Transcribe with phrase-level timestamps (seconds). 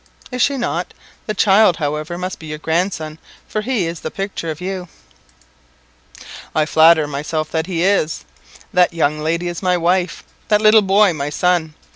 [0.31, 0.95] "Is she not?
[1.27, 4.87] The child, however, must be your grandson, for he is the picture of you."
[6.55, 8.25] "I flatter myself that he is.
[8.73, 11.75] That young lady is my wife that little boy my son.